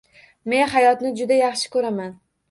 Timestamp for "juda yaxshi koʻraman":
1.19-2.17